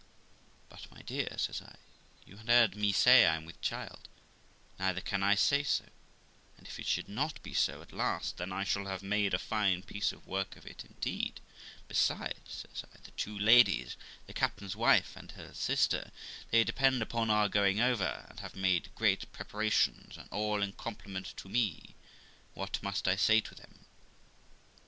'But, 0.71 0.89
my 0.91 1.03
dear', 1.03 1.35
says 1.37 1.61
I,' 1.61 1.75
you 2.25 2.35
ha'n't 2.35 2.49
heard 2.49 2.75
me 2.75 2.91
say 2.91 3.27
I 3.27 3.35
am 3.35 3.45
with 3.45 3.61
child, 3.61 4.09
neither 4.79 4.99
can 4.99 5.21
I 5.21 5.35
say 5.35 5.61
so; 5.61 5.85
and 6.57 6.65
if 6.67 6.79
it 6.79 6.87
should 6.87 7.07
not 7.07 7.39
be 7.43 7.53
so 7.53 7.83
at 7.83 7.93
last, 7.93 8.37
then 8.37 8.51
I 8.51 8.63
shall 8.63 8.87
have 8.87 9.03
made 9.03 9.35
a 9.35 9.37
fine 9.37 9.83
piece 9.83 10.11
of 10.11 10.25
work 10.25 10.55
of 10.57 10.65
it 10.65 10.83
indeed; 10.83 11.39
besides', 11.87 12.65
says 12.73 12.83
I, 12.91 12.97
'the 13.03 13.11
two 13.11 13.37
ladies, 13.37 13.95
the 14.25 14.33
captain's 14.33 14.75
wife 14.75 15.15
and 15.15 15.33
her 15.33 15.53
sister, 15.53 16.09
they 16.49 16.63
depend 16.63 17.03
upon 17.03 17.29
our 17.29 17.47
going 17.47 17.79
over, 17.79 18.25
and 18.27 18.39
have 18.39 18.55
made 18.55 18.95
great 18.95 19.31
preparations, 19.31 20.17
and 20.17 20.27
all 20.31 20.63
in 20.63 20.71
compliment 20.73 21.31
to 21.37 21.47
me; 21.47 21.93
what 22.55 22.81
must 22.81 23.07
I 23.07 23.15
say 23.15 23.39
to 23.41 23.53
them?' 23.53 23.85